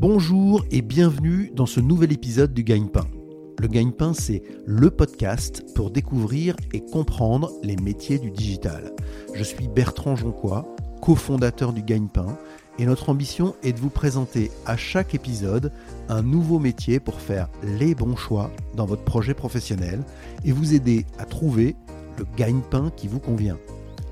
[0.00, 3.08] Bonjour et bienvenue dans ce nouvel épisode du Gagne-Pain.
[3.58, 8.92] Le Gagne-Pain, c'est le podcast pour découvrir et comprendre les métiers du digital.
[9.34, 10.72] Je suis Bertrand Jonquois,
[11.02, 12.38] cofondateur du Gagne-Pain,
[12.78, 15.72] et notre ambition est de vous présenter à chaque épisode
[16.08, 20.04] un nouveau métier pour faire les bons choix dans votre projet professionnel
[20.44, 21.74] et vous aider à trouver
[22.18, 23.58] le gagne-pain qui vous convient.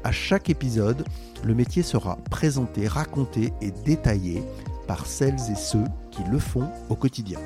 [0.03, 1.05] À chaque épisode,
[1.45, 4.43] le métier sera présenté, raconté et détaillé
[4.87, 7.39] par celles et ceux qui le font au quotidien.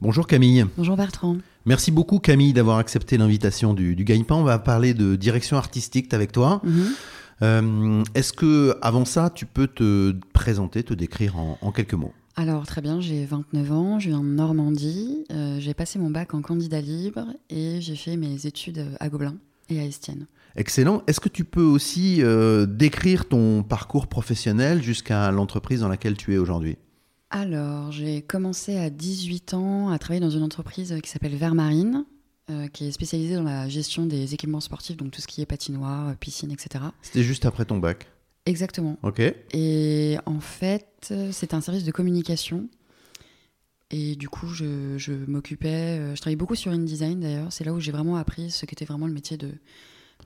[0.00, 0.64] Bonjour Camille.
[0.76, 1.38] Bonjour Bertrand.
[1.66, 4.36] Merci beaucoup Camille d'avoir accepté l'invitation du, du Gagne-Pain.
[4.36, 6.60] On va parler de direction artistique avec toi.
[6.64, 6.84] Mhm.
[7.42, 12.12] Euh, Est-ce que avant ça, tu peux te présenter, te décrire en, en quelques mots?
[12.36, 16.34] Alors très bien, j'ai 29 ans, je viens de Normandie, euh, j'ai passé mon bac
[16.34, 19.34] en candidat libre et j'ai fait mes études à Gobelin
[19.68, 20.26] et à Estienne.
[20.56, 21.02] Excellent.
[21.06, 26.34] Est-ce que tu peux aussi euh, décrire ton parcours professionnel jusqu'à l'entreprise dans laquelle tu
[26.34, 26.76] es aujourd'hui?
[27.30, 32.06] Alors j'ai commencé à 18 ans à travailler dans une entreprise qui s'appelle Vermarine,
[32.50, 35.46] euh, qui est spécialisée dans la gestion des équipements sportifs, donc tout ce qui est
[35.46, 36.84] patinoire, piscine, etc.
[37.02, 38.06] C'était juste après ton bac?
[38.46, 38.96] Exactement.
[39.02, 39.20] Ok.
[39.52, 42.68] Et en fait, euh, c'était un service de communication.
[43.90, 47.50] Et du coup, je, je m'occupais, euh, je travaillais beaucoup sur InDesign d'ailleurs.
[47.52, 49.52] C'est là où j'ai vraiment appris ce qu'était vraiment le métier de,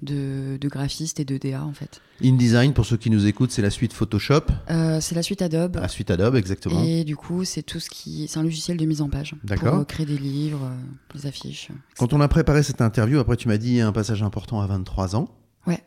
[0.02, 2.00] de, de graphiste et de DA en fait.
[2.24, 5.76] InDesign, pour ceux qui nous écoutent, c'est la suite Photoshop, Euh, c'est la suite Adobe.
[5.76, 6.82] la suite Adobe, exactement.
[6.82, 9.76] Et du coup, c'est tout ce qui, c'est un logiciel de mise en page D'accord.
[9.76, 11.66] pour créer des livres, euh, des affiches.
[11.66, 11.78] etc.
[11.98, 15.14] Quand on a préparé cette interview, après tu m'as dit un passage important à 23
[15.14, 15.28] ans.
[15.68, 15.84] Ouais.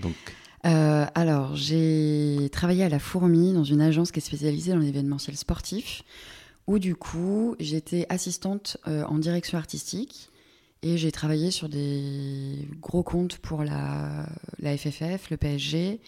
[0.00, 0.14] Donc,
[0.66, 5.36] Euh, alors, j'ai travaillé à la Fourmi dans une agence qui est spécialisée dans l'événementiel
[5.36, 6.02] sportif,
[6.68, 10.30] où du coup, j'étais assistante euh, en direction artistique
[10.82, 14.26] et j'ai travaillé sur des gros comptes pour la,
[14.60, 15.98] la FFF, le PSG,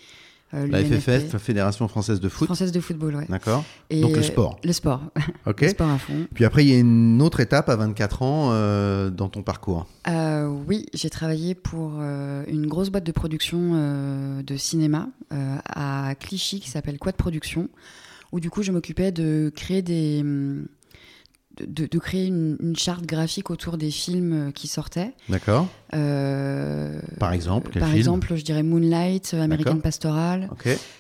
[0.53, 2.45] euh, la FFF, la Fédération Française de Foot.
[2.47, 3.27] Française de football, ouais.
[3.29, 3.65] D'accord.
[3.91, 4.61] Donc le sport.
[4.63, 5.01] Le sport,
[5.47, 5.63] Ok.
[5.63, 6.27] le sport à fond.
[6.35, 9.87] Puis après, il y a une autre étape à 24 ans euh, dans ton parcours.
[10.69, 16.99] Oui, j'ai travaillé pour une grosse boîte de production de cinéma à Clichy qui s'appelle
[16.99, 17.69] Quad Production,
[18.33, 20.67] où du coup je m'occupais de créer des hum,
[21.67, 25.13] de, créer une, une charte graphique autour des films euh, qui sortaient.
[25.29, 25.69] D'accord.
[25.95, 29.79] Euh, Par exemple, par exemple, je dirais Moonlight, euh, American.
[29.81, 30.49] Pastoral,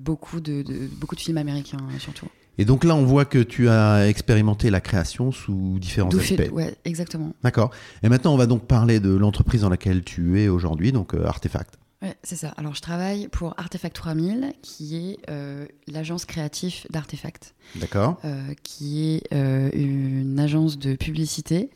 [0.01, 2.27] beaucoup de, de- beaucoup de films américains surtout.
[2.59, 6.51] Et donc là, on voit que tu as expérimenté la création sous différents aspects.
[6.53, 7.33] ouais, exactement.
[7.43, 7.71] D'accord.
[8.03, 11.25] Et maintenant, on va donc parler de l'entreprise dans laquelle tu es aujourd'hui, donc euh,
[11.25, 11.79] Artefact.
[12.03, 12.49] Ouais, c'est ça.
[12.57, 17.55] Alors, je travaille pour Artefact 3000, qui est euh, l'agence créative d'Artefact.
[17.77, 18.19] D'accord.
[18.25, 21.71] euh, qui est euh, une agence de publicité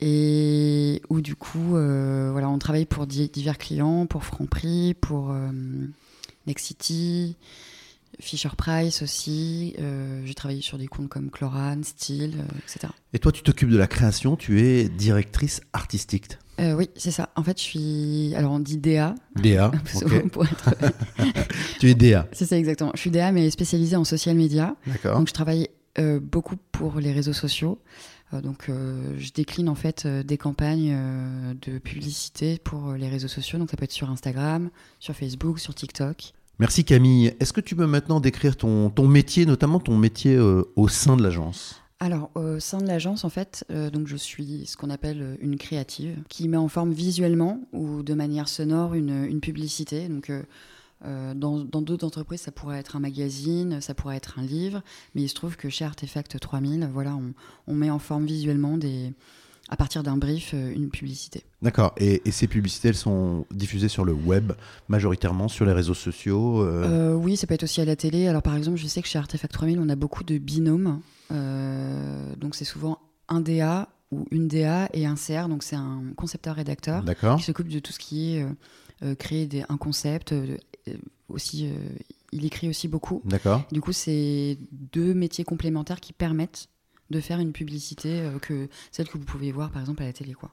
[0.00, 5.32] et où du coup voilà on travaille pour di- divers clients pour Franprix pour
[6.46, 7.36] Nexity
[8.20, 13.18] Fisher Price aussi euh, j'ai travaillé sur des comptes comme Cloran Steel euh, etc Et
[13.18, 16.38] toi, tu t'occupes de la création, tu es directrice artistique.
[16.60, 19.72] Euh, oui c'est ça en fait je suis alors on dit DA DA.
[19.96, 20.28] ok.
[20.28, 20.70] pour être
[21.80, 22.28] tu es DA.
[22.32, 25.18] c'est ça exactement je suis DA mais spécialisée en social media D'accord.
[25.18, 25.68] Donc je travaille
[26.22, 27.80] beaucoup pour les réseaux sociaux.
[28.32, 30.96] Donc je décline en fait des campagnes
[31.60, 33.60] de publicité pour les réseaux sociaux.
[33.60, 36.34] Donc ça peut être sur Instagram, sur Facebook, sur TikTok.
[36.60, 37.34] Merci Camille.
[37.40, 41.16] Est-ce que tu peux maintenant décrire ton, ton métier, notamment ton métier euh, au sein
[41.16, 41.82] de l'agence?
[41.98, 45.36] Alors au sein de l'agence en fait, euh, donc je suis ce qu'on appelle euh,
[45.40, 50.08] une créative qui met en forme visuellement ou de manière sonore une, une publicité.
[50.08, 50.30] Donc
[51.02, 54.82] dans dans d'autres entreprises, ça pourrait être un magazine, ça pourrait être un livre,
[55.14, 57.34] mais il se trouve que chez Artefact 3000, voilà, on,
[57.66, 59.12] on met en forme visuellement des,
[59.70, 61.42] à partir d'un brief euh, une publicité.
[61.62, 61.94] D'accord.
[61.96, 64.52] Et, et ces publicités, elles sont diffusées sur le web,
[64.88, 66.60] majoritairement sur les réseaux sociaux.
[66.62, 68.28] euh, Euh, oui, ça peut être aussi à la télé.
[68.28, 71.00] Alors par exemple, je sais que chez Artefact 3000, on a beaucoup de binômes.
[71.32, 72.98] Euh, donc c'est souvent
[73.28, 77.02] un DA ou une DA et un CR, donc c'est un concepteur-rédacteur
[77.36, 78.46] qui s'occupe de tout ce qui est
[79.18, 80.34] créer des, un concept.
[81.28, 81.68] aussi,
[82.32, 83.22] il écrit aussi beaucoup.
[83.24, 83.62] D'accord.
[83.72, 86.68] Du coup, c'est deux métiers complémentaires qui permettent
[87.10, 90.12] de faire une publicité euh, que celle que vous pouvez voir par exemple à la
[90.12, 90.32] télé.
[90.32, 90.50] Quoi.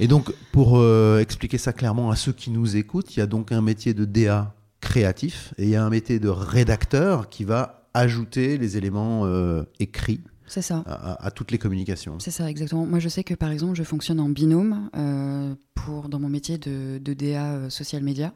[0.00, 3.26] Et donc, pour euh, expliquer ça clairement à ceux qui nous écoutent, il y a
[3.26, 7.44] donc un métier de DA créatif et il y a un métier de rédacteur qui
[7.44, 10.82] va ajouter les éléments euh, écrits C'est ça.
[10.86, 12.18] à, toutes les communications.
[12.18, 12.84] C'est ça, exactement.
[12.86, 16.58] Moi, je sais que par exemple, je fonctionne en binôme euh, pour, dans mon métier
[16.58, 18.32] de, de DA euh, social media.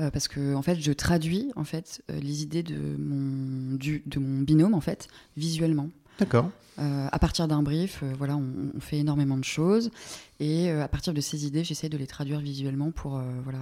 [0.00, 4.18] euh, parce que en fait, je traduis en fait les idées de mon, du, de
[4.18, 5.88] mon binôme en fait visuellement.
[6.18, 6.50] D'accord.
[6.78, 9.90] Euh, à partir d'un brief, euh, voilà, on, on fait énormément de choses
[10.38, 13.58] et euh, à partir de ces idées, j'essaie de les traduire visuellement pour voilà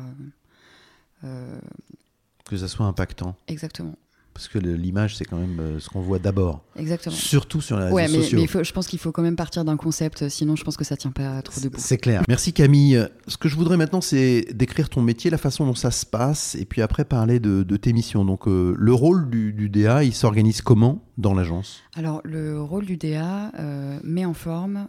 [2.44, 3.34] que ça soit impactant.
[3.48, 3.96] Exactement
[4.36, 6.62] parce que l'image, c'est quand même euh, ce qu'on voit d'abord.
[6.76, 7.16] Exactement.
[7.16, 8.38] Surtout sur réseaux ouais, mais, sociaux.
[8.38, 10.94] Mais je pense qu'il faut quand même partir d'un concept, sinon je pense que ça
[10.94, 11.78] tient pas trop debout.
[11.80, 12.22] C'est clair.
[12.28, 13.02] Merci Camille.
[13.28, 16.54] Ce que je voudrais maintenant, c'est décrire ton métier, la façon dont ça se passe,
[16.54, 18.26] et puis après parler de, tes missions.
[18.26, 21.82] Donc, euh, le rôle du, DA, il s'organise comment dans l'agence?
[21.94, 24.86] Alors, le rôle du DA euh, met en forme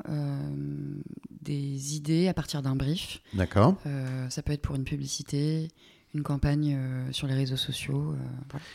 [1.42, 3.22] des idées à partir d'un brief.
[3.34, 3.76] D'accord.
[4.28, 5.70] ça peut être pour une publicité,
[6.14, 6.78] une campagne
[7.12, 8.14] sur les réseaux sociaux.
[8.50, 8.66] Voilà.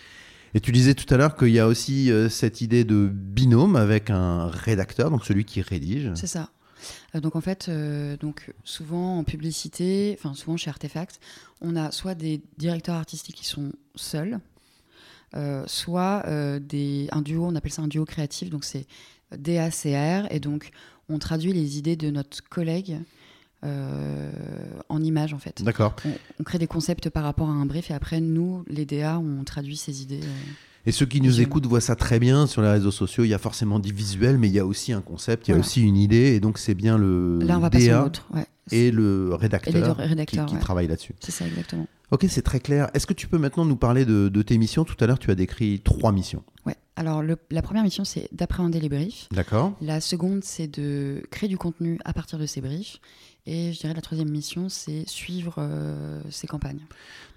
[0.54, 3.76] Et tu disais tout à l'heure qu'il y a aussi euh, cette idée de binôme
[3.76, 6.10] avec un rédacteur, donc celui qui rédige.
[6.14, 6.50] C'est ça.
[7.14, 11.20] Euh, donc en fait, euh, donc souvent en publicité, enfin souvent chez Artefact,
[11.62, 14.40] on a soit des directeurs artistiques qui sont seuls,
[15.66, 16.26] soit
[16.60, 18.86] des, un duo, on appelle ça un duo créatif, donc c'est
[19.34, 20.68] DACR, et donc
[21.08, 22.98] on traduit les idées de notre collègue
[23.62, 25.62] en images en fait.
[25.62, 25.94] D'accord.
[26.40, 29.44] On, crée des concepts par rapport à un brief et après nous, les DA, on
[29.44, 30.20] traduit ces idées.
[30.22, 30.52] Euh,
[30.84, 33.24] et ceux qui nous écoutent voient ça très bien sur les réseaux sociaux.
[33.24, 35.54] Il y a forcément du visuel, mais il y a aussi un concept, il y
[35.54, 38.46] a aussi une idée, et donc c'est bien le Là, on va DA ouais.
[38.72, 41.14] et le rédacteur, qui, qui travaillent là-dessus.
[41.20, 41.86] C'est ça, exactement.
[42.10, 42.90] Ok, c'est très clair.
[42.94, 44.84] Est-ce que tu peux maintenant nous parler de, de tes missions?
[44.84, 46.42] Tout à l'heure, tu as décrit trois missions.
[46.66, 46.76] Ouais.
[46.96, 49.28] Alors, la première mission, c'est d'appréhender les briefs.
[49.30, 49.72] D'accord.
[49.80, 53.00] La seconde, c'est de créer du contenu à partir de ces briefs.
[53.44, 56.86] Et je dirais la troisième mission, c'est suivre euh, ces campagnes.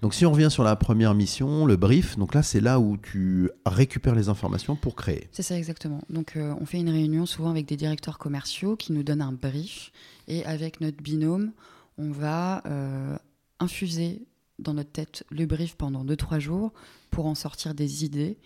[0.02, 2.96] Donc si on revient sur la première mission, le brief, donc là c'est là où
[2.96, 5.28] tu récupères les informations pour créer.
[5.32, 6.00] C'est ça exactement.
[6.08, 9.32] Donc euh, on fait une réunion souvent avec des directeurs commerciaux qui nous donnent un
[9.32, 9.90] brief
[10.28, 11.50] et avec notre binôme,
[11.98, 13.16] on va euh,
[13.58, 14.26] infuser
[14.60, 16.72] dans notre tête le brief pendant 2-3 jours
[17.10, 18.38] pour en sortir des idées.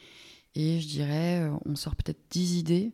[0.54, 2.92] Et je dirais, on sort peut-être 10 idées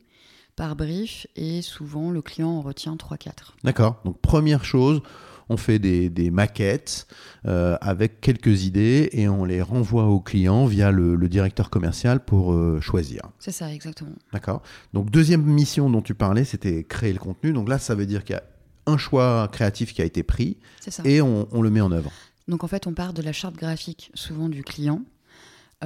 [0.56, 3.54] par brief et souvent le client en retient 3-4.
[3.62, 4.00] D'accord.
[4.04, 5.02] Donc première chose,
[5.48, 7.06] on fait des, maquettes
[7.46, 12.52] euh, avec quelques idées et on les renvoie au client via le, directeur commercial pour
[12.52, 13.22] euh, choisir.
[13.38, 14.16] C'est ça, exactement.
[14.32, 14.62] D'accord.
[14.94, 17.52] Donc deuxième mission dont tu parlais, c'était créer le contenu.
[17.52, 18.42] Donc là, ça veut dire qu'il y a
[18.86, 20.56] un choix créatif qui a été pris
[21.04, 22.12] et on, on le met en œuvre.
[22.48, 25.02] Donc en fait, on part de la charte graphique souvent du client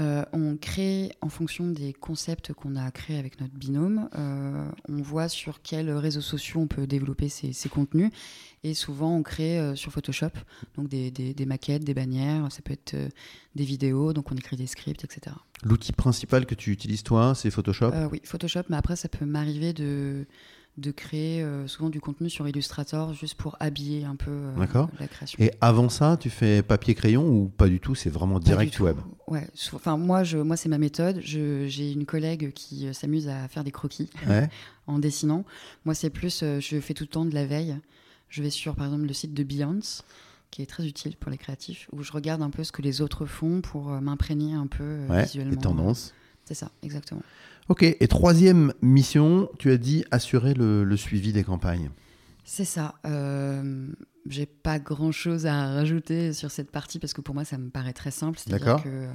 [0.00, 4.08] euh, on crée en fonction des concepts qu'on a créés avec notre binôme.
[4.16, 8.10] Euh, on voit sur quels réseaux sociaux on peut développer ces, contenus.
[8.64, 10.30] Et souvent, on crée euh, sur Photoshop
[10.76, 12.50] donc des, maquettes, des bannières.
[12.50, 12.96] Ça peut être
[13.54, 14.12] des vidéos.
[14.14, 15.36] Donc, on écrit des scripts, etc.
[15.62, 17.92] L'outil principal que tu utilises toi, c'est Photoshop?
[18.10, 18.62] Oui, Photoshop.
[18.70, 20.26] Mais après, ça peut m'arriver de
[20.80, 24.66] de créer euh, souvent du contenu sur Illustrator juste pour habiller un peu euh,
[24.98, 25.38] la création.
[25.38, 28.96] Et avant ça, tu fais papier-crayon ou pas du tout C'est vraiment direct web?
[29.28, 31.20] Ouais, enfin moi, je, moi c'est ma méthode.
[31.22, 34.08] J'ai une collègue qui euh, s'amuse à faire des croquis
[34.86, 35.44] en dessinant.
[35.84, 37.76] Moi, c'est plus, je fais tout le temps de la veille.
[38.28, 40.02] Je vais sur, par exemple, le site de Beyoncé
[40.50, 43.02] qui est très utile pour les créatifs, où je regarde un peu ce que les
[43.02, 45.52] autres font pour m'imprégner un peu visuellement.
[45.52, 46.12] Les tendances.
[46.44, 47.22] C'est ça, exactement.
[47.70, 51.90] Ok, et troisième mission, tu as dit assurer le, suivi des campagnes.
[52.44, 52.96] C'est ça.
[53.06, 53.86] Euh,
[54.26, 57.70] j'ai pas grand chose à rajouter sur cette partie parce que pour moi ça me
[57.70, 58.40] paraît très simple.
[58.48, 58.82] D'accord.
[58.82, 59.06] Que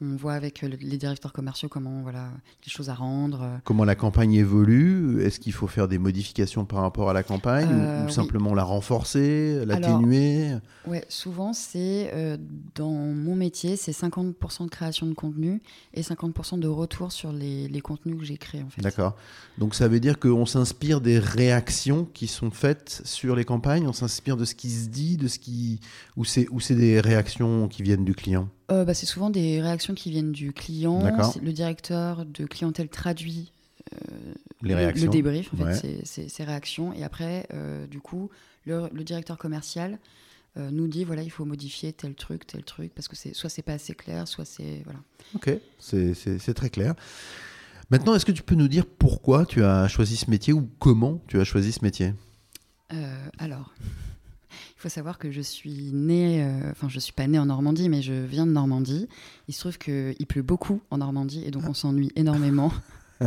[0.00, 2.30] on voit avec euh, les directeurs commerciaux comment voilà
[2.64, 3.42] les choses à rendre.
[3.42, 3.56] Euh.
[3.64, 7.68] Comment la campagne évolue Est-ce qu'il faut faire des modifications par rapport à la campagne
[7.68, 10.56] ou, euh, simplement la renforcer, l'atténuer?
[10.86, 12.12] Ouais, souvent c'est
[12.74, 17.68] dans mon métier, c'est 50% de création de contenu et 50% de retour sur les,
[17.68, 18.82] les contenus que j'ai créés en fait.
[18.82, 19.16] D'accord.
[19.58, 23.92] Donc ça veut dire qu'on s'inspire des réactions qui sont faites sur les campagnes, on
[23.92, 25.80] s'inspire de ce qui se dit, de ce qui
[26.16, 28.48] ou c'est ou c'est des réactions qui viennent du client?
[28.70, 31.02] Euh, bah, C'est souvent des réactions qui viennent du client.
[31.42, 33.52] Le directeur de clientèle traduit
[33.92, 35.06] euh, Les réactions.
[35.06, 36.92] Le, débrief, en fait, ces, réactions.
[36.92, 38.30] Et après, euh, du coup,
[38.66, 39.98] le, directeur commercial
[40.56, 43.72] nous dit voilà, il faut modifier tel truc, tel truc, parce que soit c'est pas
[43.72, 44.82] assez clair, soit c'est.
[44.84, 45.00] Voilà.
[45.34, 46.94] Ok, c'est très clair.
[47.90, 51.20] Maintenant, est-ce que tu peux nous dire pourquoi tu as choisi ce métier ou comment
[51.26, 52.14] tu as choisi ce métier?
[53.38, 53.74] Alors,
[54.84, 58.02] faut savoir que je suis née, euh, enfin je suis pas née en Normandie, mais
[58.02, 59.08] je viens de Normandie.
[59.48, 62.70] Il se trouve qu'il pleut beaucoup en Normandie et donc on s'ennuie énormément.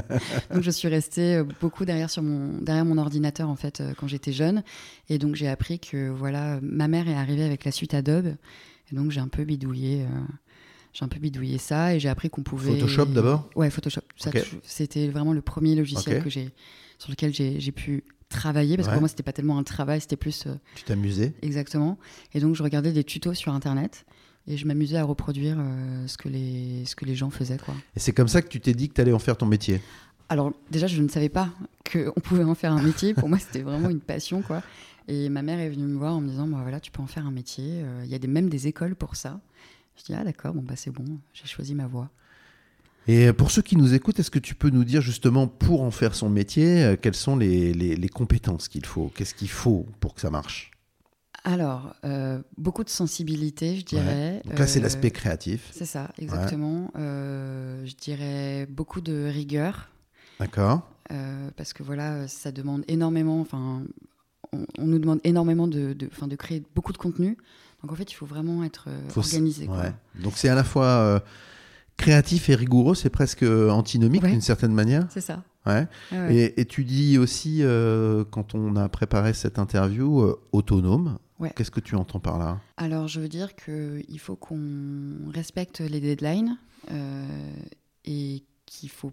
[0.53, 3.93] donc je suis restée euh, beaucoup derrière, sur mon, derrière mon ordinateur en fait euh,
[3.97, 4.61] quand j'étais jeune.
[5.09, 8.35] Et donc j'ai appris que voilà, ma mère est arrivée avec la suite Adobe.
[8.91, 10.05] Et donc j'ai un peu bidouillé.
[10.93, 12.73] j'ai un peu bidouillé ça et j'ai appris qu'on pouvait.
[12.73, 13.49] Photoshop d'abord?
[13.55, 14.01] Ouais, Photoshop.
[14.61, 16.51] C'était vraiment le premier logiciel que j'ai
[16.99, 20.17] sur lequel j'ai pu travailler parce que pour moi c'était pas tellement un travail c'était
[20.17, 21.33] plus euh, tu t'amusais.
[21.41, 21.97] Exactement.
[22.33, 24.05] Et donc je regardais des tutos sur internet
[24.47, 27.73] et je m'amusais à reproduire euh, ce que les ce que les gens faisaient quoi.
[27.95, 29.81] Et c'est comme ça que tu t'es dit que tu allais en faire ton métier?
[30.29, 31.49] Alors déjà je ne savais pas
[31.91, 33.13] qu'on pouvait en faire un métier.
[33.13, 34.61] Pour moi c'était vraiment une passion quoi.
[35.07, 37.07] Et ma mère est venue me voir en me disant bah, voilà tu peux en
[37.07, 37.81] faire un métier.
[37.83, 39.39] Euh, il y a des, même des écoles pour ça.
[39.97, 42.09] Je dis, ah d'accord, bon, bah, c'est bon, j'ai choisi ma voie.
[43.07, 45.91] Et pour ceux qui nous écoutent, est-ce que tu peux nous dire justement, pour en
[45.91, 49.11] faire son métier, euh, quelles sont les, les- les compétences qu'il faut?
[49.15, 50.71] Qu'est-ce qu'il faut pour que ça marche?
[51.45, 54.41] Alors, euh, beaucoup de sensibilité, je dirais.
[54.43, 55.69] Donc là, c'est Euh, l'aspect créatif.
[55.71, 56.91] C'est ça, exactement.
[56.97, 59.89] Euh, je dirais beaucoup de rigueur.
[60.39, 60.81] D'accord
[61.55, 63.81] parce que voilà, ça demande énormément, enfin,
[64.51, 67.37] on, on nous demande énormément de, de, 'fin, de créer beaucoup de contenu.
[67.81, 69.67] Donc en fait, il faut vraiment être organisé.
[69.67, 69.77] quoi.
[69.77, 69.93] Ouais.
[70.21, 71.23] Donc c'est à la fois
[71.97, 74.31] créatif et rigoureux, c'est presque euh, antinomique Ouais.
[74.31, 75.05] d'une certaine manière.
[75.09, 75.43] C'est ça.
[75.65, 75.87] Ouais.
[76.11, 76.35] Ouais, ouais.
[76.35, 81.17] Et, et tu dis aussi, euh, quand on a préparé cette interview, euh, autonome.
[81.55, 82.59] Qu'est-ce que tu entends par là?
[82.77, 86.57] Alors, je veux dire qu'il faut qu'on respecte les deadlines
[86.91, 87.51] euh,
[88.05, 89.11] et qu'il faut.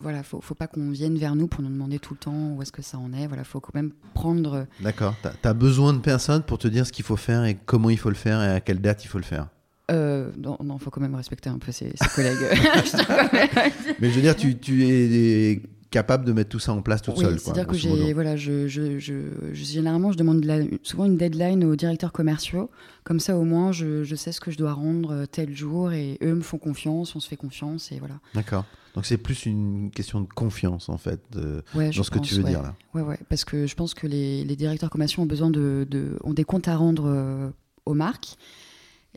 [0.00, 2.62] Voilà, faut, faut pas qu'on vienne vers nous pour nous demander tout le temps où
[2.62, 3.26] est-ce que ça en est.
[3.26, 4.66] Voilà, faut quand même prendre.
[4.80, 5.16] D'accord.
[5.42, 7.98] Tu as, besoin de personne pour te dire ce qu'il faut faire et comment il
[7.98, 9.48] faut le faire et à quelle date il faut le faire.
[9.90, 12.36] Euh, non, non, faut quand même respecter un peu ses, ses collègues.
[14.00, 17.16] Mais je veux dire, tu, tu es capable de mettre tout ça en place toute
[17.16, 17.38] Oui, seule.
[17.40, 18.02] c'est-à-dire que grosso modo.
[18.04, 19.14] j'ai, voilà, je, je, je,
[19.52, 22.68] je- généralement, je demande la- souvent une deadline aux directeurs commerciaux.
[23.04, 26.18] Comme ça, au moins, je, sais ce que je dois rendre euh, tel jour et
[26.22, 28.16] eux me font confiance, on se fait confiance et voilà.
[28.34, 28.66] D'accord.
[28.94, 32.34] Donc c'est plus une question de confiance en fait de- Ouais, dans ce que tu
[32.34, 32.50] veux ouais.
[32.50, 32.74] dire là.
[32.94, 36.18] Ouais, ouais, parce que je pense que les, les directeurs commerciaux ont besoin de, de-
[36.24, 37.48] ont des comptes à rendre euh,
[37.86, 38.36] aux marques.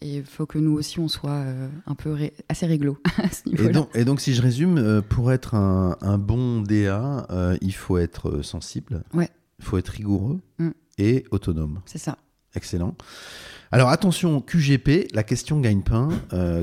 [0.03, 3.29] Et il faut que nous aussi, on soit euh, un peu ré- assez réglo à
[3.29, 3.71] ce Et niveau-là.
[3.71, 7.73] donc, et donc, si je résume, euh, pour être un, un bon DA, euh, il
[7.73, 9.29] faut être sensible, Ouais.
[9.59, 10.69] il faut être rigoureux Mm.
[10.97, 11.81] et autonome.
[11.85, 12.17] C'est ça.
[12.55, 12.95] Excellent.
[13.71, 16.09] Alors attention, QGP, la question gagne-pain,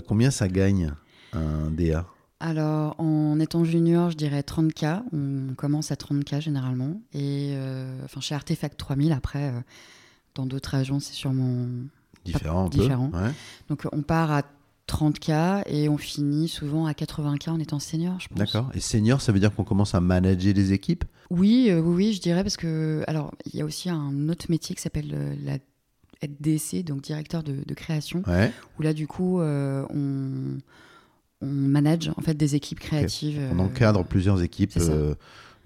[0.07, 0.92] combien ça gagne
[1.33, 2.07] un DA
[2.40, 5.02] Alors, en étant junior, je dirais 30K.
[5.14, 7.00] On commence à 30K généralement.
[7.14, 7.57] Et
[8.04, 9.54] enfin, chez Artefact 3000, après,
[10.35, 11.66] dans d'autres agences, c'est sûrement.
[12.32, 13.08] Différent un Différent.
[13.11, 13.18] peu.
[13.18, 13.30] ouais.
[13.68, 14.42] Donc, on part à
[14.88, 18.38] 30K et on finit souvent à 80K en étant senior, je pense.
[18.38, 18.70] D'accord.
[18.75, 21.04] Et senior, ça veut dire qu'on commence à manager les équipes?
[21.30, 23.04] Oui, euh, oui, oui, je dirais parce que.
[23.06, 25.58] Alors, il y a aussi un autre métier qui s'appelle euh, la
[26.26, 28.50] DDC, donc directeur de, de création, Ouais.
[28.78, 30.58] où là, du coup, euh, on,
[31.42, 33.38] on manage en fait des équipes créatives.
[33.52, 34.73] On euh, encadre plusieurs équipes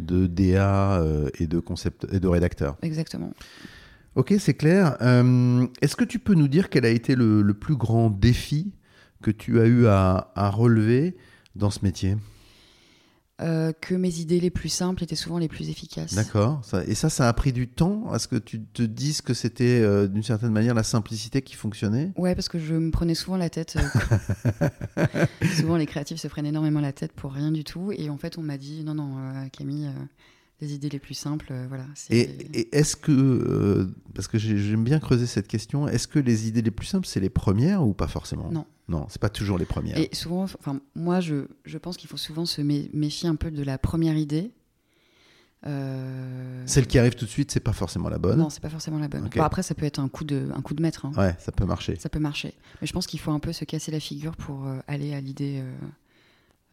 [0.00, 1.00] de DA
[1.38, 2.76] et de concept et de rédacteurs.
[2.82, 3.30] Exactement.
[4.14, 4.96] Ok, c'est clair.
[5.00, 8.72] Euh, Est-ce que tu peux nous dire quel a été le, le plus grand défi
[9.22, 11.16] que tu as eu à, à relever
[11.56, 12.16] dans ce métier?
[13.40, 16.14] Euh, que mes idées les plus simples étaient souvent les plus efficaces.
[16.14, 16.60] D'accord.
[16.86, 18.12] Et ça, ça a pris du temps?
[18.12, 21.54] À ce que tu te dises que c'était euh, d'une certaine manière la simplicité qui
[21.54, 22.12] fonctionnait?
[22.16, 23.76] Ouais, parce que je me prenais souvent la tête.
[24.98, 25.06] euh,
[25.56, 27.90] souvent, les créatifs se prennent énormément la tête pour rien du tout.
[27.92, 29.16] Et en fait, on m'a dit non, non,
[29.50, 29.88] Camille,
[30.62, 31.84] les idées les plus simples, euh, voilà.
[32.08, 32.20] Et,
[32.54, 36.46] et est-ce que, euh, parce que j'ai- j'aime bien creuser cette question, est-ce que les
[36.48, 38.50] idées les plus simples, c'est les premières ou pas forcément?
[38.50, 38.64] Non.
[38.88, 39.98] Non, c'est pas toujours les premières.
[39.98, 43.50] Et souvent, enfin, moi, je, je pense qu'il faut souvent se mé- méfier un peu
[43.50, 44.52] de la première idée.
[45.66, 48.38] Euh, Celle qui arrive tout de suite, c'est pas forcément la bonne.
[48.38, 49.28] Non, c'est pas forcément la bonne.
[49.34, 51.06] Bon, après, ça peut être un coup de, un coup de maître.
[51.06, 51.12] hein.
[51.16, 51.96] Ouais, ça peut marcher.
[51.98, 52.54] Ça peut marcher.
[52.80, 55.20] Mais je pense qu'il faut un peu se casser la figure pour euh, aller à
[55.20, 55.72] l'idée euh,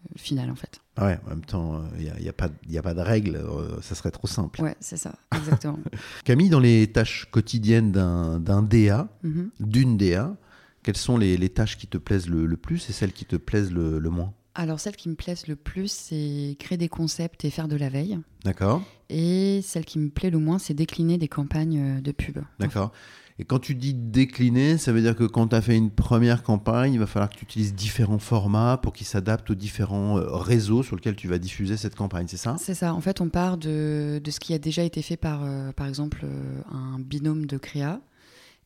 [0.05, 0.79] euh, finale, en fait.
[0.99, 3.37] Ouais, en même temps, il n'y a, y a pas y a pas de règle,
[3.37, 4.61] euh, ça serait trop simple.
[4.61, 5.79] Ouais, c'est ça, exactement.
[6.25, 9.49] Camille, dans les tâches quotidiennes d'un DA, Mhm.
[9.59, 10.35] d'une DA,
[10.83, 13.35] quelles sont les, les tâches qui te plaisent le, le plus et celles qui te
[13.37, 14.33] plaisent le, le moins?
[14.55, 17.87] Alors, celle qui me plaise le plus, c'est créer des concepts et faire de la
[17.87, 18.19] veille.
[18.43, 22.39] D'accord Et celle qui me plaît le moins, c'est décliner des campagnes euh, de pub.
[22.59, 22.91] D'accord.
[23.39, 26.43] Et quand tu dis décliner, ça veut dire que quand tu as fait une première
[26.43, 30.35] campagne, il va falloir que tu utilises différents formats pour qu'ils s'adaptent aux différents euh,
[30.35, 32.57] réseaux sur lesquels tu vas diffuser cette campagne, c'est ça?
[32.59, 32.93] C'est ça.
[32.93, 35.87] En fait, on part de, de ce qui a déjà été fait par, euh, par
[35.87, 38.01] exemple, euh, un binôme de créa.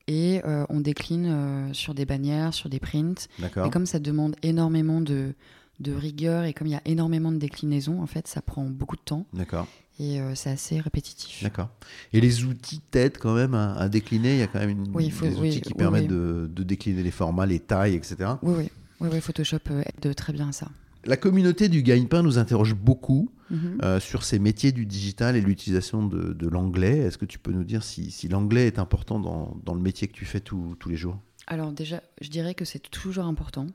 [0.08, 3.30] Et euh, on décline euh, sur des bannières, sur des prints.
[3.40, 3.68] D'accord.
[3.68, 5.34] Et comme ça demande énormément de,
[5.84, 8.96] de rigueur et comme il y a énormément de déclinaisons, en fait, ça prend beaucoup
[8.96, 9.68] de temps D'accord.
[10.00, 11.44] et euh, c'est assez répétitif.
[11.44, 11.70] D'accord.
[12.14, 14.92] Et les outils t'aident quand même à, à décliner Il y a quand même une-
[14.96, 16.08] Oui, il faut- des oui, outils qui oui, permettent.
[16.08, 18.16] De, de décliner les formats, les tailles, etc.
[18.42, 18.70] Oui, oui.
[19.02, 20.70] Oui, oui, Photoshop euh, aide très bien à ça.
[21.06, 23.78] La communauté du gagne-pain nous interroge beaucoup Mhm.
[23.84, 27.00] euh, sur ces métiers du digital et l'utilisation de, de l'anglais.
[27.00, 30.08] Est-ce que tu peux nous dire si, si l'anglais est important dans, dans le métier
[30.08, 31.20] que tu fais tous tous les jours?
[31.46, 33.68] Alors déjà, je dirais que c'est toujours important,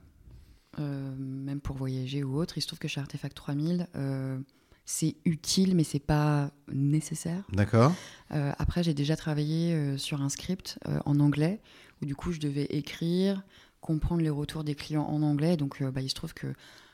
[0.78, 2.58] même pour voyager ou autre.
[2.58, 4.38] Il se trouve que chez Artefact 3000, euh,
[4.84, 7.42] c'est utile, mais c'est pas nécessaire.
[7.52, 7.94] D'accord
[8.32, 11.60] Euh, après, j'ai déjà travaillé euh, sur un script euh, en anglais,
[12.00, 13.42] où du coup, je devais écrire,
[13.80, 15.56] comprendre les retours des clients en anglais.
[15.56, 16.48] Donc, euh, bah, il se trouve que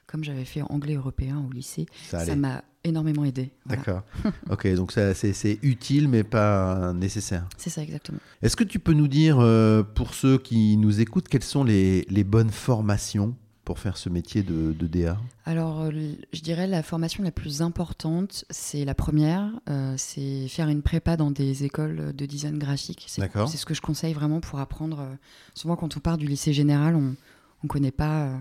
[0.07, 3.51] comme j'avais fait anglais européen au lycée, Ça m'a énormément aidé.
[3.65, 3.83] Voilà.
[3.83, 4.03] D'accord.
[4.51, 7.49] ok, donc c'est, utile mais pas nécessaire.
[7.57, 8.19] C'est ça exactement.
[8.43, 12.03] Est-ce que tu peux nous dire, euh, pour ceux qui nous écoutent, quelles sont les,
[12.11, 15.91] les bonnes formations pour faire ce métier de, de DA Alors, euh,
[16.33, 21.17] je dirais la formation la plus importante, c'est la première, euh, c'est faire une prépa
[21.17, 23.05] dans des écoles de design graphique.
[23.09, 23.49] C'est D'accord.
[23.49, 25.01] c'est ce que je conseille vraiment pour apprendre.
[25.01, 25.15] euh,
[25.55, 27.15] souvent, quand on part du lycée général, on
[27.63, 28.37] ne connaît pas euh,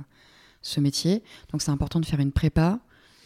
[0.61, 1.23] ce métier.
[1.51, 2.79] Donc, c'est important de faire une prépa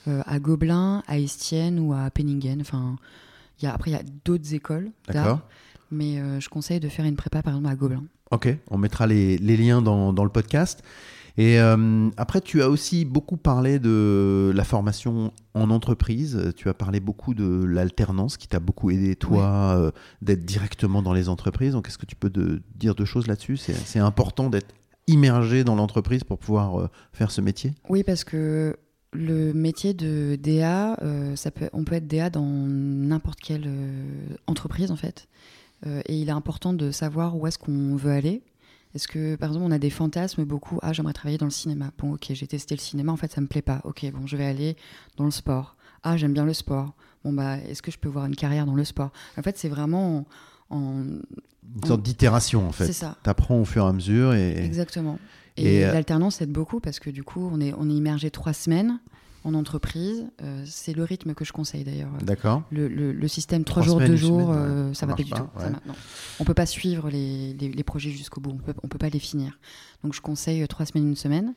[0.07, 2.61] euh, à Gobelin, à Estienne ou à Penningen.
[2.61, 2.97] Enfin,
[3.59, 5.39] il y a, après, il y a d'autres écoles d'art, D'accord.
[5.89, 8.03] mais je conseille de faire une prépa, par exemple, à Gobelin.
[8.29, 10.83] Ok, on mettra les, les liens dans, dans le podcast.
[11.39, 16.51] Et euh, après, tu as aussi beaucoup parlé de la formation en entreprise.
[16.55, 19.91] Tu as parlé beaucoup de l'alternance qui t'a beaucoup aidé, toi, euh,
[20.23, 21.73] d'être directement dans les entreprises.
[21.73, 23.57] Donc, est-ce que tu peux de- dire deux choses là-dessus?
[23.57, 24.73] C'est important d'être
[25.05, 27.73] immergé dans l'entreprise pour pouvoir euh, faire ce métier?
[27.87, 28.75] Oui, parce que
[29.13, 30.97] le métier de DA,
[31.35, 33.69] ça peut, on peut être DA dans n'importe quelle
[34.47, 35.27] entreprise en fait.
[35.85, 38.41] Et il est important de savoir où est-ce qu'on veut aller.
[38.95, 40.79] Est-ce que, par exemple, on a des fantasmes beaucoup?
[40.81, 41.91] Ah, j'aimerais travailler dans le cinéma.
[41.97, 43.81] Bon, ok, j'ai testé le cinéma, en fait, ça me plaît pas.
[43.83, 44.75] Ok, bon, je vais aller
[45.17, 45.75] dans le sport.
[46.03, 46.93] Ah, j'aime bien le sport.
[47.23, 49.11] Bon, bah, est-ce que je peux voir une carrière dans le sport?
[49.37, 50.25] En fait, c'est vraiment
[50.69, 50.77] en.
[50.77, 52.93] en- Une sorte d'itération, en C'est fait.
[52.93, 53.17] ça.
[53.23, 54.33] Tu apprends au fur et à mesure.
[54.33, 54.63] Et...
[54.63, 55.19] Exactement.
[55.57, 58.31] Et, Et, euh, l'alternance aide beaucoup parce que du coup, on est, on est immergé
[58.31, 58.99] trois semaines
[59.47, 60.27] en entreprise.
[60.41, 62.11] Euh, c'est le rythme que je conseille d'ailleurs.
[62.21, 62.63] D'accord.
[62.71, 64.67] Le, le- le système trois Trois jours, semaines, deux une jours, semaine, ouais.
[64.67, 65.35] euh, Ça ça va pas du tout.
[65.37, 65.71] Ça ouais.
[65.71, 65.93] va- non.
[66.39, 68.51] On peut pas suivre les, les- les projets jusqu'au bout.
[68.51, 69.59] On peut, on peut pas les finir.
[70.03, 71.55] Donc je conseille euh, trois semaines, une semaine.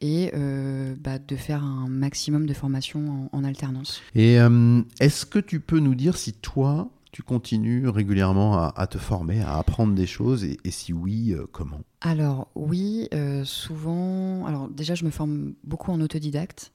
[0.00, 4.02] Et euh, bah, de faire un maximum de formation en, en alternance.
[4.14, 8.86] Et euh, est-ce que tu peux nous dire si toi, tu continues régulièrement à, à
[8.88, 11.80] te former, à apprendre des choses et, et si oui, euh, comment?
[12.00, 14.44] Alors oui, euh, souvent.
[14.46, 16.72] Alors déjà, je me forme beaucoup en autodidacte.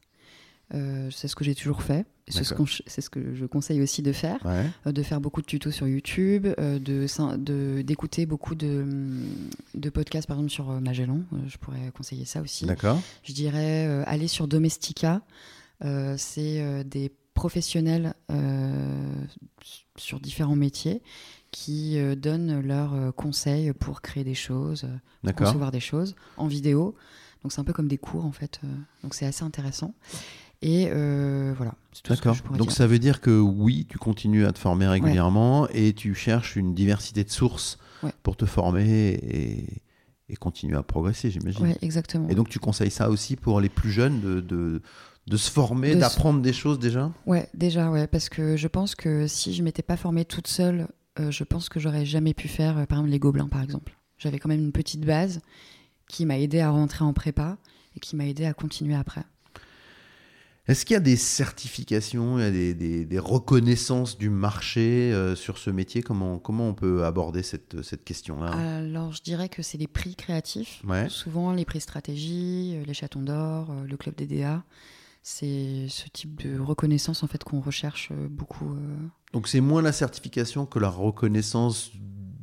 [0.74, 2.06] Euh, c'est ce que j'ai toujours fait.
[2.28, 2.54] C'est ce,
[2.86, 4.46] c'est que je conseille aussi de faire.
[4.46, 4.66] Ouais.
[4.86, 8.86] Euh, de faire beaucoup de tutos sur YouTube, euh, de d'écouter beaucoup de,
[9.74, 11.22] de podcasts, par exemple sur Magellan.
[11.48, 12.66] Je pourrais conseiller ça aussi.
[12.66, 13.02] D'accord.
[13.24, 15.22] Je dirais aller sur Domestika.
[15.84, 18.14] Euh, c'est des professionnels
[19.98, 21.02] sur différents métiers
[21.52, 24.88] qui donnent leurs conseils pour créer des choses,
[25.24, 25.48] D'accord.
[25.48, 26.96] concevoir des choses en vidéo.
[27.42, 28.60] Donc c'est un peu comme des cours en fait.
[29.02, 29.96] donc c'est assez intéressant.
[30.62, 32.44] Et euh, voilà, c'est tout ce que D'accord.
[32.52, 32.72] je Donc dire.
[32.76, 36.74] ça veut dire que oui, tu continues à te former régulièrement et tu cherches une
[36.74, 38.14] diversité de sources Ouais.
[38.24, 39.66] pour te former et,
[40.30, 41.66] et continuer à progresser, j'imagine.
[41.66, 42.30] Ouais, exactement.
[42.30, 44.82] Et donc tu conseilles ça aussi pour les plus jeunes de, de,
[45.28, 47.12] de se former, De se- d'apprendre des choses déjà?
[47.26, 50.88] Ouais, déjà, ouais, parce que je pense que si je m'étais pas formée toute seule,
[51.20, 53.98] euh, je pense que j'aurais jamais pu faire, euh, par exemple, les gobelins, par exemple.
[54.18, 55.42] J'avais quand même une petite base
[56.08, 57.58] qui m'a aidé à rentrer en prépa
[57.98, 59.24] et qui m'a aidé à continuer après.
[60.70, 65.12] Est-ce qu'il y a des certifications, il y a des, des- des reconnaissances du marché
[65.12, 66.02] euh, sur ce métier?
[66.04, 68.52] Comment, comment on peut aborder cette, cette question-là?
[68.52, 70.82] Alors, je dirais que c'est les prix créatifs.
[70.88, 71.08] Ouais.
[71.10, 74.64] Souvent, les prix stratégie, euh, les chatons d'or, euh, le club des DA.
[75.24, 78.72] C'est ce type de reconnaissance en fait qu'on recherche beaucoup.
[78.74, 78.98] euh.
[79.34, 81.92] Donc c'est moins la certification que la reconnaissance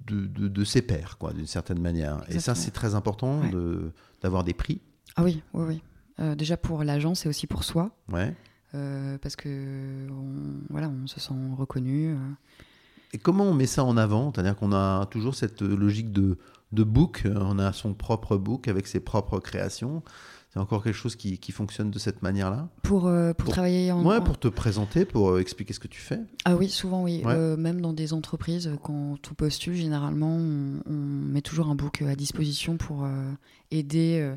[0.06, 2.22] de, de- de ses pairs, quoi, d'une certaine manière.
[2.28, 3.50] Et ça, c'est très important Ouais.
[3.50, 4.80] de- d'avoir des prix?
[5.16, 5.82] Ah oui, oui, oui.
[6.20, 7.90] Euh, déjà pour l'agence et aussi pour soi.
[8.12, 8.34] Ouais.
[8.74, 12.08] euh, parce que on, voilà, on se sent reconnu.
[12.10, 12.16] euh.
[13.12, 14.32] Et comment on met ça en avant?
[14.32, 16.38] C'est-à-dire qu'on a toujours cette logique de,
[16.72, 20.02] de book, on a son propre book avec ses propres créations.
[20.52, 22.68] C'est encore quelque chose qui, qui fonctionne de cette manière-là?
[22.82, 25.88] Pour, euh, pour, Pour- travailler en, Ouais, pour te présenter, pour euh, expliquer ce que
[25.88, 26.18] tu fais.
[26.46, 27.22] Ah oui, souvent oui.
[27.24, 27.34] Ouais.
[27.34, 32.00] Euh, même dans des entreprises, quand on postule, généralement, on, on met toujours un book
[32.02, 33.06] à disposition pour
[33.70, 34.34] aider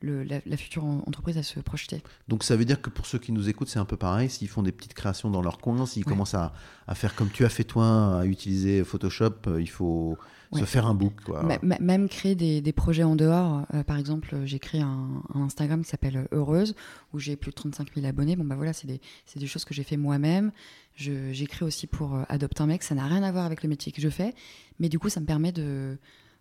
[0.00, 2.02] le- la, la future en- entreprise à se projeter.
[2.28, 4.30] Donc ça veut dire que pour ceux qui nous écoutent, c'est un peu pareil.
[4.30, 6.08] S'ils font des petites créations dans leur coin, s'ils Ouais.
[6.12, 6.52] commencent à,
[6.86, 10.16] à faire comme tu as fait toi, à utiliser Photoshop, euh, il faut
[10.52, 11.14] se faire un book.
[11.24, 11.44] Quoi.
[11.62, 13.66] Même créer des, des projets en dehors.
[13.74, 16.74] Euh, par exemple, j'ai créé un, un Instagram qui s'appelle Heureuse,
[17.12, 18.34] où j'ai plus de 35 000 abonnés.
[18.34, 20.50] Bon, bah voilà, c'est des, c'est des choses que j'ai fait moi-même.
[20.96, 22.82] Créé aussi pour euh, Adopte un mec.
[22.82, 24.34] Ça n'a rien à voir avec le métier que je fais.
[24.80, 25.98] Mais du coup, ça me permet de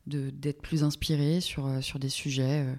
[0.08, 2.65] d'être plus inspirée sur, sur des sujets.
[2.65, 2.74] euh.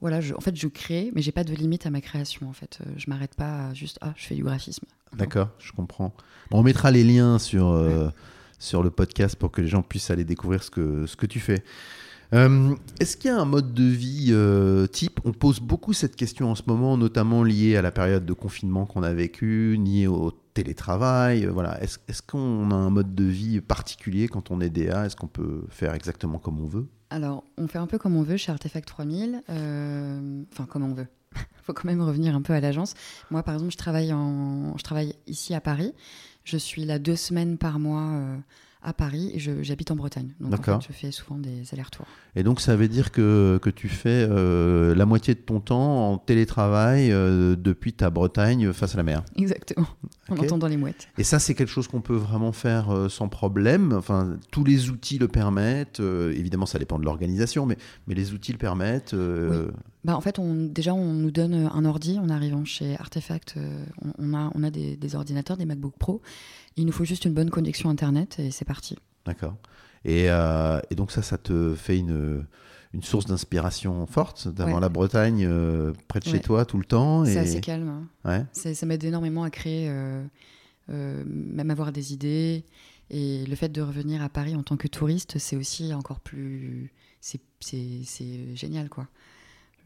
[0.00, 2.48] Voilà, je- en fait, je crée, mais j'ai pas de limite à ma création.
[2.48, 4.86] En fait, Euh, je m'arrête pas à juste ah, je fais du graphisme.
[5.16, 6.14] D'accord, je comprends.
[6.50, 8.08] Bon, on mettra les liens sur, euh,
[8.58, 11.40] sur le podcast pour que les gens puissent aller découvrir ce que, ce que tu
[11.40, 11.64] fais.
[12.34, 16.14] Euh, Est-ce qu'il y a un mode de vie euh, type On pose beaucoup cette
[16.14, 20.06] question en ce moment, notamment liée à la période de confinement qu'on a vécu, liée
[20.06, 21.46] au télétravail.
[21.46, 21.82] euh, Voilà.
[21.82, 25.26] Est-ce est-ce qu'on a un mode de vie particulier quand on est DA Est-ce qu'on
[25.26, 26.86] peut faire exactement comme on veut?
[27.10, 29.42] Alors, on fait un peu comme on veut chez Artefact 3000.
[29.48, 31.06] euh, Enfin, comme on veut.
[31.62, 32.94] faut quand même revenir un peu à l'agence.
[33.30, 34.76] Moi, par exemple, je travaille, en...
[34.76, 35.94] je travaille ici à Paris.
[36.44, 38.36] Je suis là deux semaines par mois euh,
[38.82, 40.34] à Paris et j'habite en Bretagne.
[40.40, 42.06] Donc, en fait, je fais souvent des allers-retours.
[42.36, 46.12] Et donc, ça veut dire que, que tu fais euh, la moitié de ton temps
[46.12, 49.88] en télétravail euh, depuis ta Bretagne face à la mer Exactement,
[50.28, 51.08] en entendant les mouettes.
[51.18, 53.92] Et ça, c'est quelque chose qu'on peut vraiment faire euh, sans problème.
[53.92, 56.00] Enfin, tous les outils le permettent.
[56.00, 59.14] évidemment, ça dépend de l'organisation, mais, mais les outils le permettent.
[60.04, 63.56] Bah, en fait, on, déjà, on nous donne un ordi en arrivant chez Artefact.
[64.18, 66.22] On, a, on a des, des ordinateurs, des MacBook Pro.
[66.78, 68.96] Il nous faut juste une bonne connexion Internet et c'est parti.
[69.26, 69.56] D'accord.
[70.04, 72.46] Et, euh, et, donc ça, ça te fait une,
[72.94, 77.24] une source d'inspiration forte d'avoir la Bretagne euh, près de chez toi tout le temps.
[77.24, 77.88] C'est assez calme.
[77.88, 78.08] Hein.
[78.24, 78.72] Ouais.
[78.74, 80.24] Ça m'aide énormément à créer, euh,
[81.26, 82.64] même avoir des idées.
[83.10, 86.92] Et le fait de revenir à Paris en tant que touriste, c'est aussi encore plus...
[87.20, 87.40] C'est
[88.54, 89.08] génial, quoi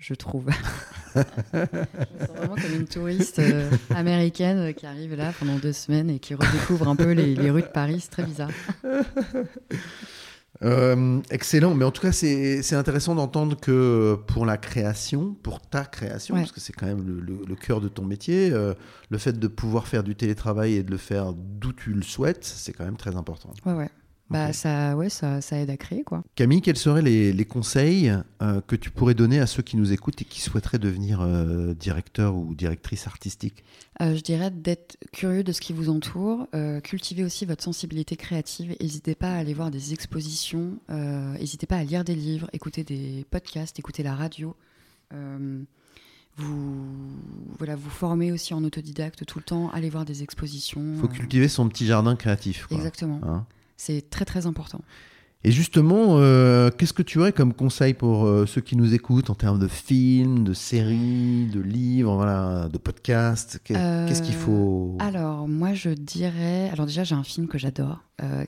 [0.03, 0.47] je trouve.
[1.15, 6.11] je me sens vraiment comme une touriste euh, américaine qui arrive là pendant deux semaines
[6.11, 8.01] et qui redécouvre un peu les, rues de Paris.
[8.01, 8.51] C'est très bizarre.
[10.63, 15.85] Euh, excellent, mais en tout cas c'est intéressant d'entendre que pour la création, pour ta
[15.85, 18.73] création, parce que c'est quand même le, cœur de ton métier, euh,
[19.11, 22.45] le fait de pouvoir faire du télétravail et de le faire d'où tu le souhaites,
[22.45, 23.53] c'est quand même très important.
[23.67, 23.91] Ouais, ouais.
[24.33, 26.05] Bah, ça, ouais, ça, ça, aide à créer.
[26.05, 26.23] Quoi.
[26.35, 29.93] Camille, quels seraient les, les conseils euh, que tu pourrais donner à ceux qui nous
[29.93, 33.63] écoutent et qui souhaiteraient devenir euh, directeur ou directrice artistique
[34.01, 36.49] euh, Je dirais d'être curieux de ce qui vous entoure,
[36.83, 38.75] cultiver aussi votre sensibilité créative.
[38.81, 43.27] N'hésitez pas à aller voir des expositions, n'hésitez pas à lire des livres, écouter des
[43.31, 44.57] podcasts, écouter la radio.
[46.37, 46.87] vous,
[47.59, 50.95] voilà, vous formez aussi en autodidacte tout le temps, allez voir des expositions.
[50.95, 52.67] Il faut cultiver son petit jardin créatif.
[52.71, 53.21] Exactement.
[53.23, 53.47] Hein?
[53.83, 54.81] C'est très très important.
[55.45, 59.29] Et justement, euh, qu'est-ce que tu aurais comme conseil pour euh, ceux qui nous écoutent
[59.29, 63.61] en termes de films, de séries, de livres, voilà, de podcasts?
[63.65, 64.97] Qu'est-ce qu'il faut?
[65.01, 66.71] euh, Alors, moi, je dirais.
[66.73, 67.99] Alors, déjà, j'ai un film que j'adore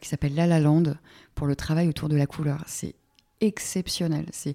[0.00, 0.94] qui s'appelle La La Land
[1.34, 2.62] pour le travail autour de la couleur.
[2.66, 2.94] C'est
[3.40, 4.26] exceptionnel.
[4.30, 4.54] C'est.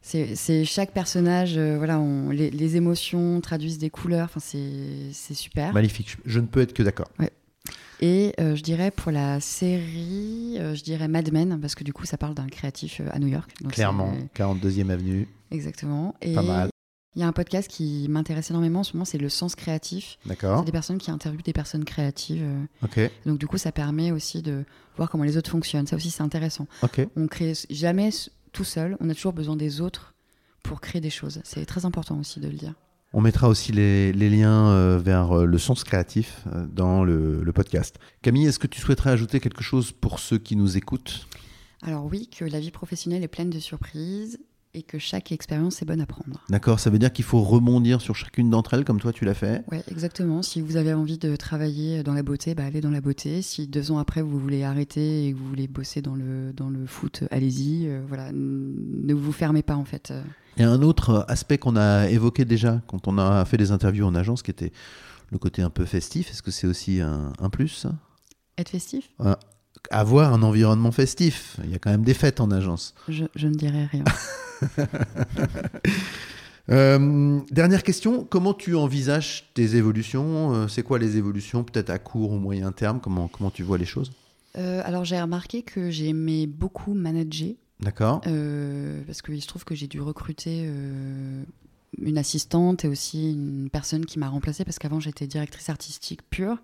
[0.00, 4.30] C'est chaque personnage, voilà, on, les, émotions traduisent des couleurs.
[4.34, 5.74] Enfin, c'est super.
[5.74, 6.16] Magnifique.
[6.24, 7.08] Je ne peux être que d'accord.
[7.18, 7.30] Ouais.
[8.00, 11.92] Et euh, je dirais pour la série, euh, je dirais Mad Men, parce que du
[11.92, 13.50] coup, ça parle d'un créatif euh, à New York.
[13.68, 15.28] Clairement, 42e avenue.
[15.50, 16.14] Exactement.
[16.22, 16.68] Et Pas mal.
[17.16, 20.18] Il y a un podcast qui m'intéresse énormément en ce moment, c'est Le Sens Créatif.
[20.26, 20.60] D'accord.
[20.60, 22.46] C'est des personnes qui interviewent des personnes créatives.
[22.84, 23.00] Ok.
[23.26, 24.64] Donc du coup, ça permet aussi de
[24.96, 25.86] voir comment les autres fonctionnent.
[25.86, 26.68] Ça aussi, c'est intéressant.
[26.82, 27.00] Ok.
[27.16, 28.10] On crée jamais
[28.52, 30.14] tout seul, on a toujours besoin des autres
[30.62, 31.40] pour créer des choses.
[31.44, 32.74] C'est très important aussi de le dire.
[33.14, 37.98] On mettra aussi les, liens euh, vers euh, le sens créatif euh, dans le, podcast.
[38.20, 41.26] Camille, est-ce que tu souhaiterais ajouter quelque chose pour ceux qui nous écoutent?
[41.82, 44.38] Alors oui, que la vie professionnelle est pleine de surprises
[44.74, 46.42] et que chaque expérience est bonne à prendre.
[46.48, 49.34] D'accord, ça veut dire qu'il faut rebondir sur chacune d'entre elles comme toi tu l'as
[49.34, 50.42] fait Oui, exactement.
[50.42, 53.42] Si vous avez envie de travailler dans la beauté, bah, allez dans la beauté.
[53.42, 56.68] Si deux ans après vous voulez arrêter et que vous voulez bosser dans le, dans
[56.68, 57.88] le foot, allez-y.
[58.06, 60.12] voilà, ne vous fermez pas en fait.
[60.56, 63.70] Il y a un autre aspect qu'on a évoqué déjà quand on a fait des
[63.70, 64.72] interviews en agence, qui était
[65.30, 66.30] le côté un peu festif.
[66.30, 67.86] Est-ce que c'est aussi un, plus
[68.56, 69.10] Être festif?
[69.90, 71.56] Avoir un environnement festif.
[71.64, 72.94] Il y a quand même des fêtes en agence.
[73.08, 74.04] Je, ne dirais rien.
[76.70, 80.52] Euh, dernière question, comment tu envisages tes évolutions?
[80.52, 83.00] Euh, C'est quoi les évolutions, peut-être à court ou moyen terme?
[83.00, 84.12] Comment, comment tu vois les choses?
[84.58, 88.20] Euh, Alors j'ai remarqué que j'aimais beaucoup manager D'accord.
[88.26, 90.70] Euh, parce qu'il se trouve que j'ai dû recruter
[92.02, 96.58] une assistante et aussi une personne qui m'a remplacée parce qu'avant j'étais directrice artistique pure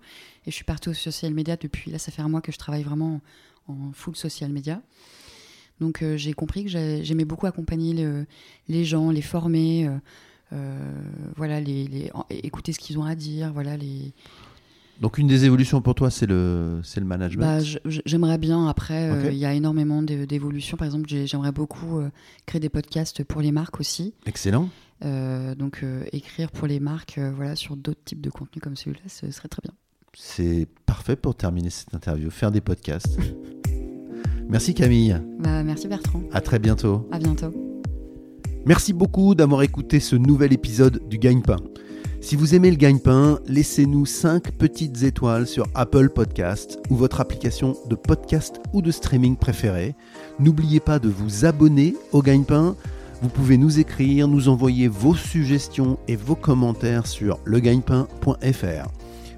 [0.45, 2.57] et je suis partie au social media depuis là ça fait un mois que je
[2.57, 3.21] travaille vraiment
[3.67, 4.81] en full social media.
[5.79, 8.25] Donc euh, j'ai compris que j'aimais beaucoup accompagner
[8.67, 9.89] les gens, les former,
[11.35, 14.13] voilà, les, les, écouter ce qu'ils ont à dire, voilà les
[15.01, 17.41] donc une des évolutions pour toi, c'est le, c'est le management?
[17.41, 20.77] Bah, J'aimerais bien, après, euh, il y a énormément d'évolutions.
[20.77, 22.09] Par exemple, j'aimerais beaucoup euh,
[22.45, 24.13] créer des podcasts pour les marques aussi.
[24.25, 24.69] Excellent.
[25.03, 29.29] Euh, donc écrire pour les marques voilà, sur d'autres types de contenus comme celui-là, ce
[29.31, 29.73] serait très bien.
[30.13, 33.19] C'est parfait pour terminer cette interview, faire des podcasts.
[34.47, 35.21] merci Camille.
[35.39, 36.23] Bah, merci Bertrand.
[36.31, 37.07] À très bientôt.
[37.11, 37.53] À bientôt.
[38.65, 41.57] Merci beaucoup d'avoir écouté ce nouvel épisode du Gagne-Pain.
[42.25, 47.75] Si vous aimez le gagne-pain, laissez-nous 5 petites étoiles sur Apple Podcast ou votre application
[47.87, 49.93] de podcast ou de streaming préférée.
[50.39, 52.75] N'oubliez pas de vous abonner au gagne-pain.
[53.21, 58.89] Vous pouvez nous écrire, nous envoyer vos suggestions et vos commentaires sur legagnepain.fr.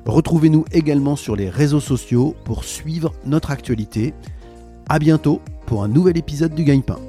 [0.05, 4.13] Retrouvez-nous également sur les réseaux sociaux pour suivre notre actualité.
[4.89, 6.99] À bientôt pour un nouvel épisode du gagne-pain.